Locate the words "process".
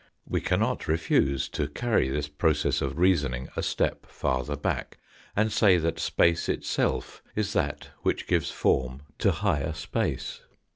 2.27-2.81